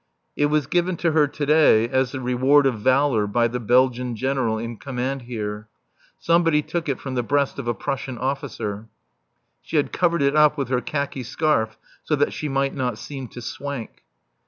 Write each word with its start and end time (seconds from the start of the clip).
It 0.35 0.47
was 0.47 0.65
given 0.65 0.97
to 0.97 1.11
her 1.11 1.27
to 1.27 1.45
day 1.45 1.87
as 1.87 2.11
the 2.11 2.19
reward 2.19 2.65
of 2.65 2.79
valour 2.79 3.27
by 3.27 3.47
the 3.47 3.59
Belgian 3.59 4.15
General 4.15 4.57
in 4.57 4.77
command 4.77 5.21
here. 5.29 5.67
Somebody 6.17 6.63
took 6.63 6.89
it 6.89 6.99
from 6.99 7.13
the 7.13 7.21
breast 7.21 7.59
of 7.59 7.67
a 7.67 7.75
Prussian 7.75 8.17
officer. 8.17 8.87
She 9.61 9.77
had 9.77 9.93
covered 9.93 10.23
it 10.23 10.35
up 10.35 10.57
with 10.57 10.69
her 10.69 10.81
khaki 10.81 11.21
scarf 11.21 11.77
so 12.03 12.15
that 12.15 12.33
she 12.33 12.49
might 12.49 12.73
not 12.73 12.97
seem 12.97 13.27
to 13.27 13.43
swank. 13.43 14.03